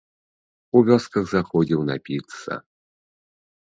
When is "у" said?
0.77-0.81